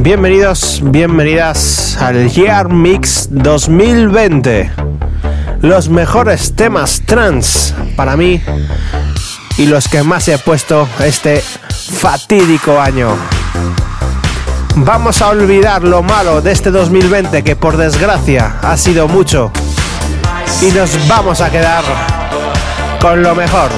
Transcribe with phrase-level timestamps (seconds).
[0.00, 4.70] Bienvenidos, bienvenidas al Year Mix 2020.
[5.60, 8.40] Los mejores temas trans para mí
[9.56, 11.42] y los que más he puesto este
[12.00, 13.16] fatídico año.
[14.76, 19.50] Vamos a olvidar lo malo de este 2020 que por desgracia ha sido mucho
[20.62, 21.82] y nos vamos a quedar
[23.00, 23.70] con lo mejor.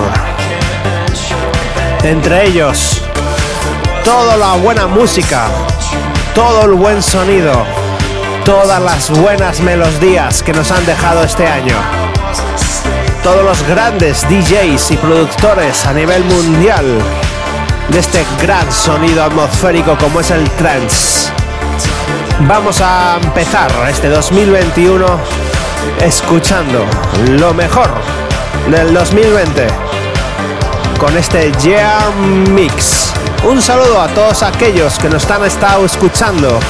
[2.02, 3.00] Entre ellos,
[4.05, 5.48] toda la buena música,
[6.34, 7.52] todo el buen sonido,
[8.45, 11.75] todas las buenas melodías que nos han dejado este año.
[13.23, 16.87] Todos los grandes DJs y productores a nivel mundial
[17.88, 21.30] de este gran sonido atmosférico como es el trance.
[22.41, 25.07] Vamos a empezar este 2021
[26.01, 26.85] escuchando
[27.38, 27.91] lo mejor
[28.71, 29.66] del 2020
[30.99, 32.12] con este Year
[32.51, 33.12] Mix.
[33.43, 36.61] Un saludo a todos aquellos que nos han estado escuchando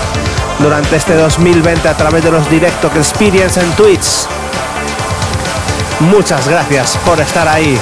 [0.60, 4.26] durante este 2020 a través de los directos Experience en Twitch.
[5.98, 7.76] Muchas gracias por estar ahí.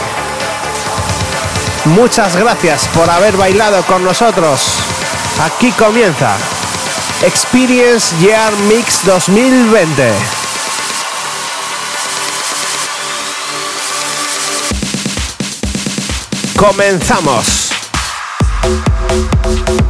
[1.84, 4.62] Muchas gracias por haber bailado con nosotros.
[5.44, 6.34] Aquí comienza
[7.22, 10.12] Experience Year Mix 2020.
[16.56, 17.67] Comenzamos.
[19.08, 19.87] Thank you.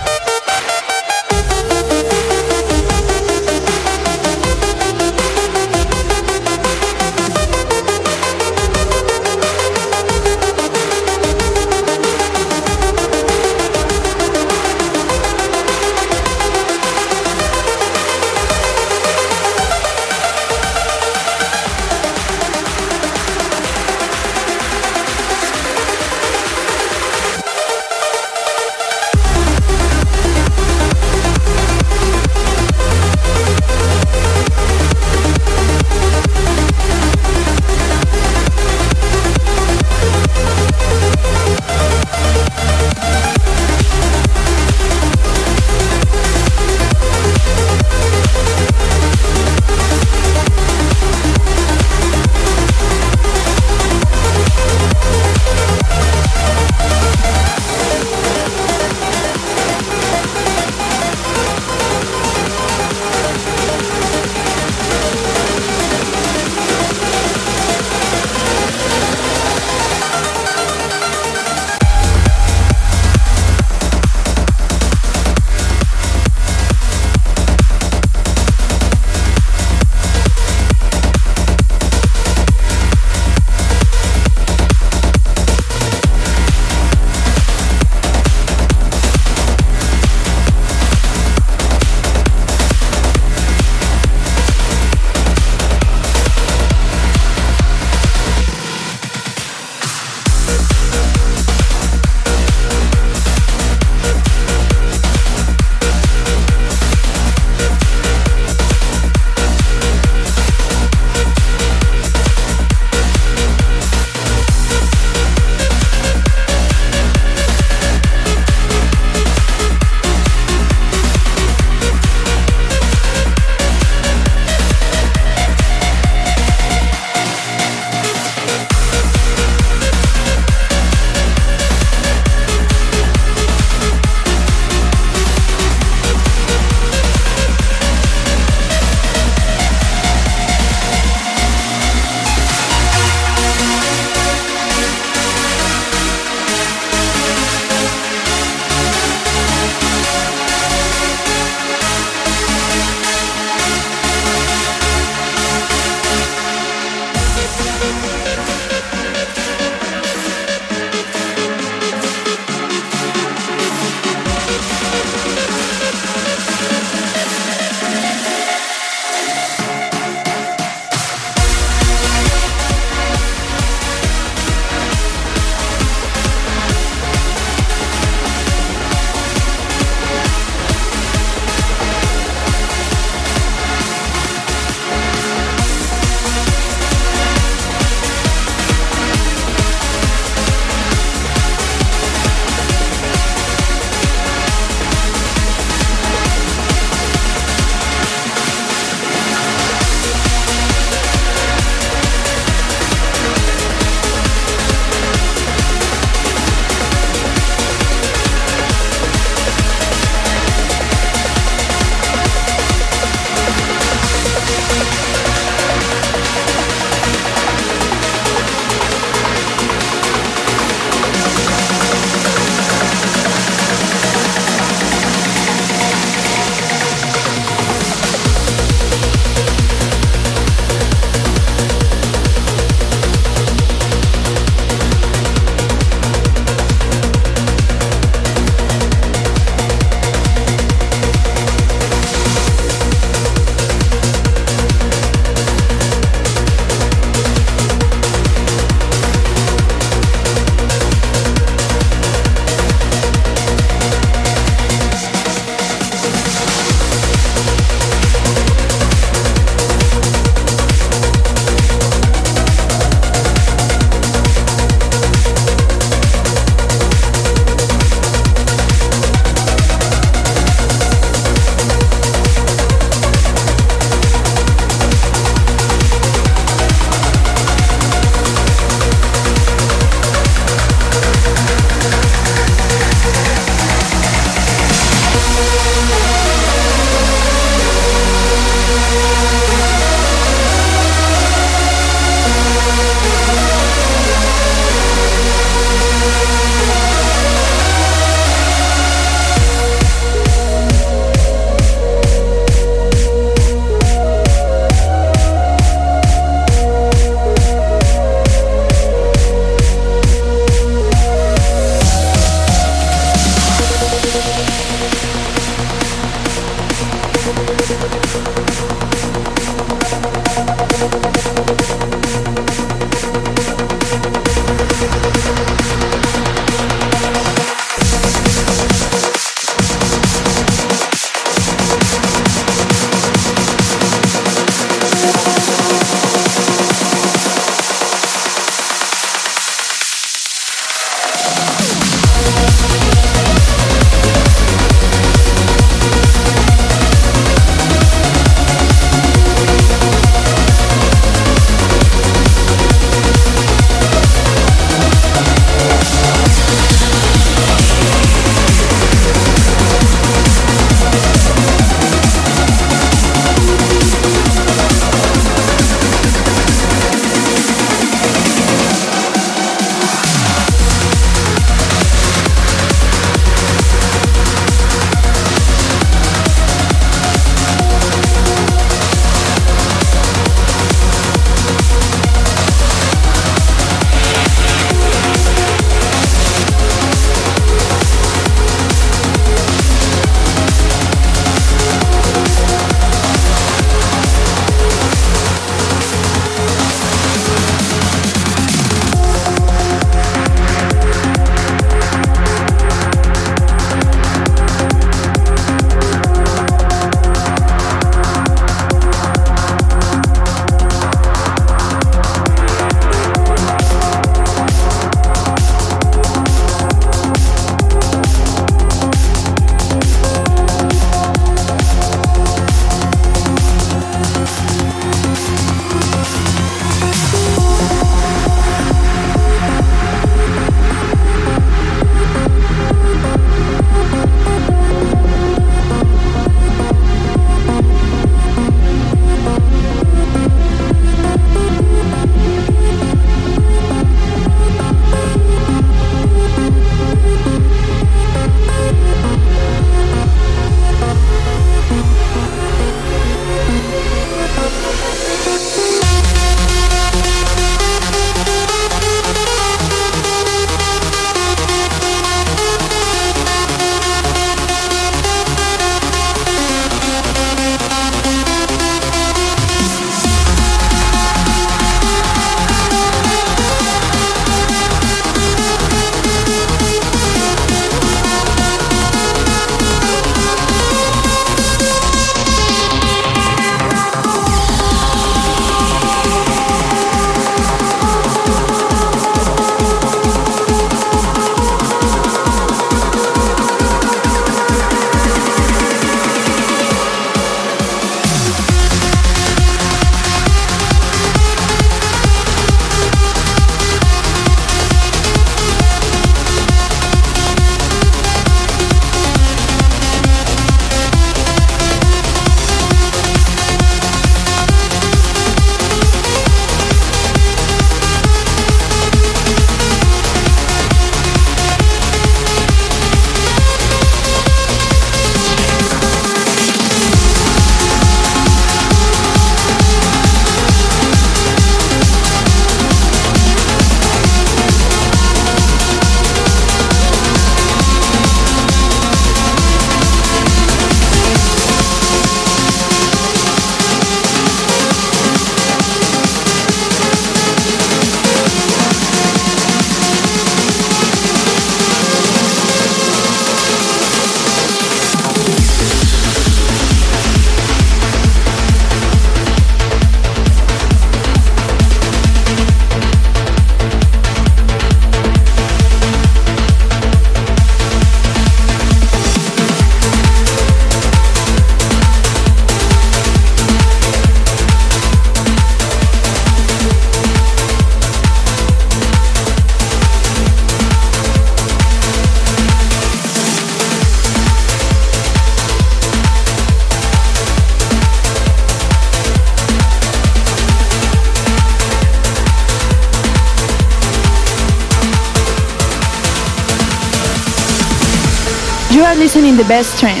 [599.41, 600.00] The best trance.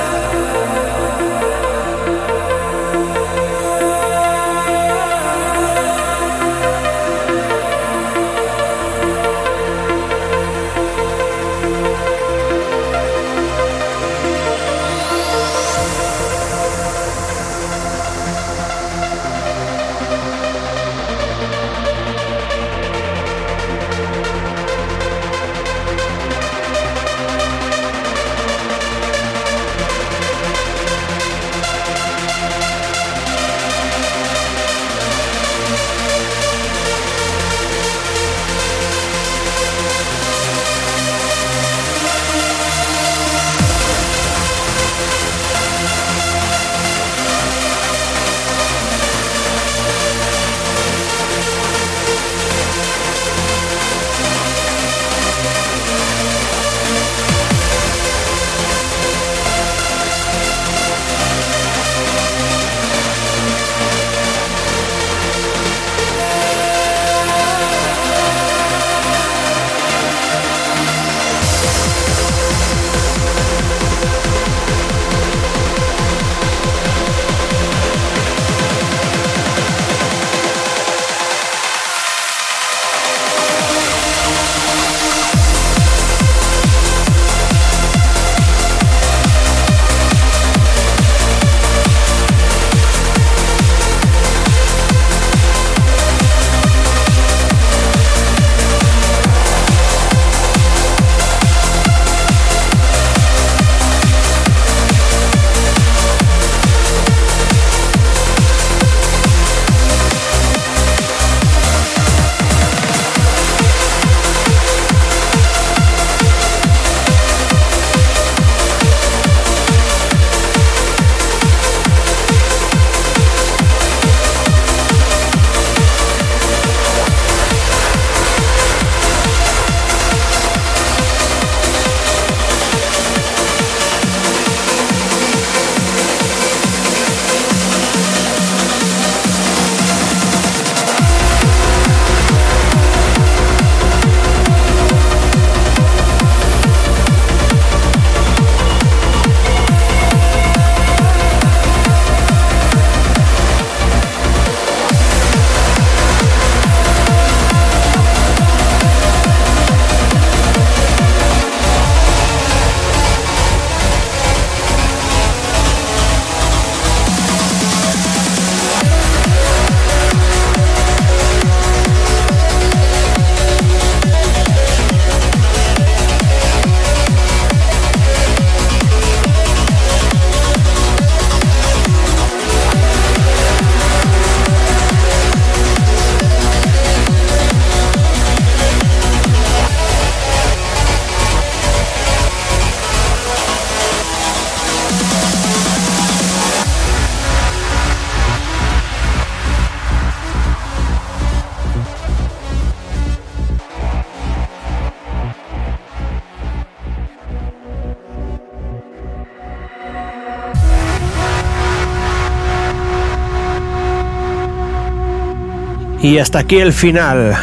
[216.03, 217.35] Y hasta aquí el final.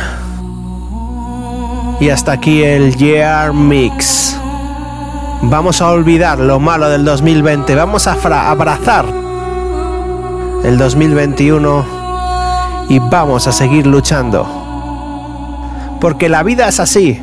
[2.00, 4.36] Y hasta aquí el Year Mix.
[5.42, 7.76] Vamos a olvidar lo malo del 2020.
[7.76, 8.14] Vamos a
[8.50, 9.04] abrazar
[10.64, 11.84] el 2021
[12.88, 14.44] y vamos a seguir luchando.
[16.00, 17.22] Porque la vida es así.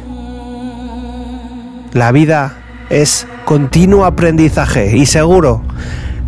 [1.92, 2.54] La vida
[2.90, 5.64] es continuo aprendizaje y seguro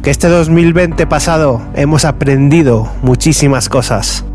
[0.04, 4.26] que este 2020 pasado hemos aprendido muchísimas cosas.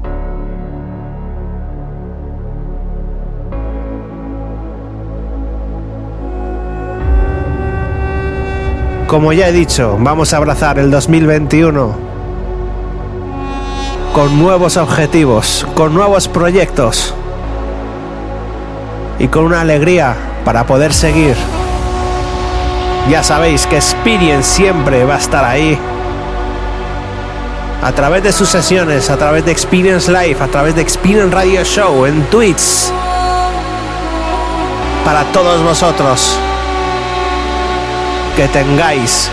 [9.13, 11.95] Como ya he dicho, vamos a abrazar el 2021
[14.15, 17.13] con nuevos objetivos, con nuevos proyectos
[19.19, 20.17] y con una alegría
[20.47, 21.37] para poder seguir.
[23.11, 25.79] Ya sabéis que Experience siempre va a estar ahí
[27.83, 31.63] a través de sus sesiones, a través de Experience Live, a través de Experience Radio
[31.65, 32.91] Show en Twitch.
[35.05, 36.39] Para todos vosotros,
[38.37, 39.31] que tengáis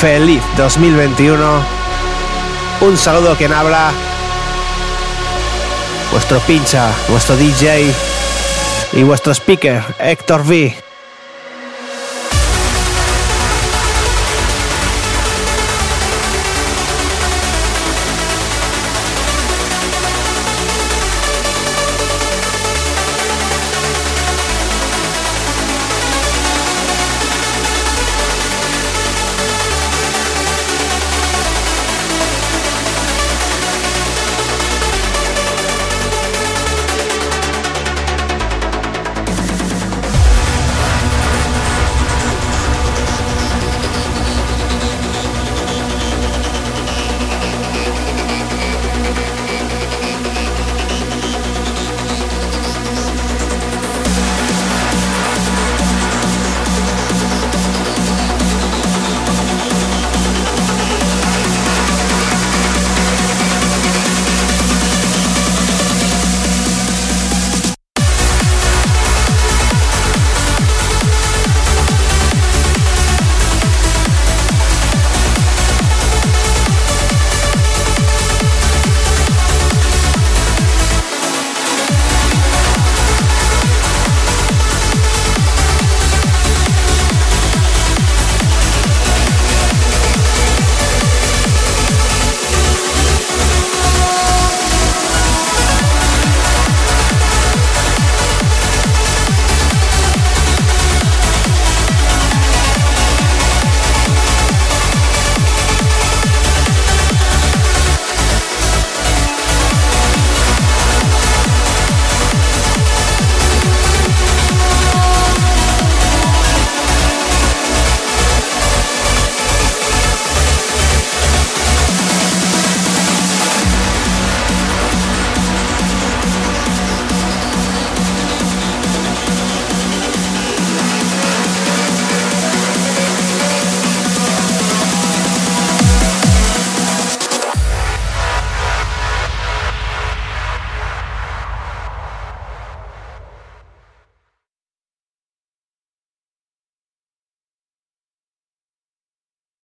[0.00, 1.62] feliz 2021.
[2.80, 3.92] Un saludo quien habla,
[6.10, 7.92] vuestro pincha, vuestro DJ
[8.92, 10.81] y vuestro speaker, Héctor V.